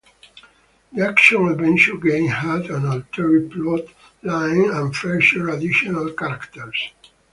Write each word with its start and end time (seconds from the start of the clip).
The 0.93 1.07
action-adventure 1.07 1.97
game 1.97 2.25
had 2.27 2.71
an 2.71 2.87
altered 2.87 3.51
plot 3.51 3.81
line 4.23 4.71
and 4.71 4.95
featured 4.95 5.47
additional 5.47 6.09
characters. 6.13 6.91